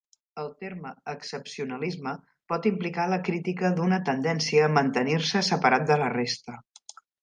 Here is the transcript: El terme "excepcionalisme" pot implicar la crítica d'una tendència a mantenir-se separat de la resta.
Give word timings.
El 0.43 0.47
terme 0.61 0.93
"excepcionalisme" 1.13 2.15
pot 2.53 2.67
implicar 2.71 3.07
la 3.13 3.21
crítica 3.29 3.73
d'una 3.79 4.03
tendència 4.11 4.67
a 4.71 4.75
mantenir-se 4.81 5.49
separat 5.55 5.91
de 5.95 6.05
la 6.05 6.13
resta. 6.21 6.63